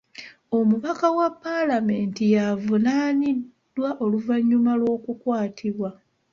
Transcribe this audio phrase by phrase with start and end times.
[0.57, 5.89] Omubaka wa paalamenti yavunaaniddwa oluvannyuma lw'okukwatibwa.